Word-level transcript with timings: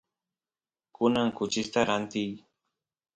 kunan 0.95 1.27
kuchista 1.37 1.79
rantiy 1.89 2.31